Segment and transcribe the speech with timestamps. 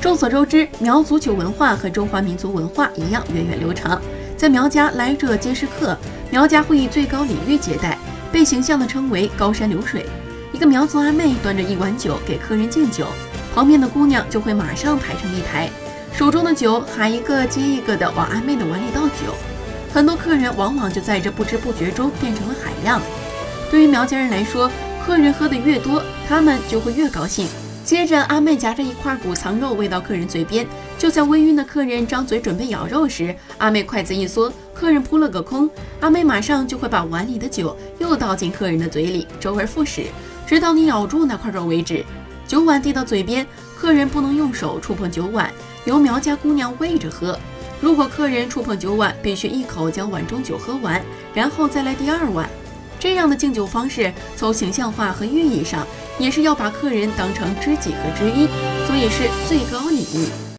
[0.00, 4.00] 众所周知，苗族酒文化和中华民族文化一样源远流长。
[4.34, 5.94] 在苗家，来者皆是客，
[6.30, 7.98] 苗家会以最高礼遇接待，
[8.32, 10.06] 被形象地称为高山流水。
[10.54, 13.08] 一个苗族阿妹端着一碗酒给客人敬酒，
[13.54, 15.68] 旁边的姑娘就会马上排成一排，
[16.14, 19.34] 手中的酒还一个接一个地往阿妹的碗里倒酒。
[19.92, 23.02] 很多客人往往就在这不知不觉中变成了海量。
[23.70, 24.70] 对于苗家人来说，
[25.04, 27.46] 客人喝得越多，他们就会越高兴。
[27.90, 30.64] 接着，阿妹夹着一块骨藏肉喂到客人嘴边。
[30.96, 35.68] 就在微晕的客人张嘴准备咬肉时，阿妹筷子一缩，客人扑了个空。
[35.98, 40.04] 阿妹马上就会把碗里的酒又倒进客人的嘴里，周而复始，
[40.46, 42.04] 直到你咬住那块肉为止。
[42.46, 43.44] 酒碗递到嘴边，
[43.76, 45.50] 客人不能用手触碰酒碗，
[45.84, 47.36] 由苗家姑娘喂着喝。
[47.80, 51.02] 如果客人触碰酒碗，必须一口将碗中酒喝完，
[51.34, 52.48] 然后再来第二碗。
[53.00, 55.86] 这样的敬酒方式，从形象化和寓意上，
[56.18, 58.46] 也是要把客人当成知己和知音，
[58.86, 60.49] 所以是最高礼遇。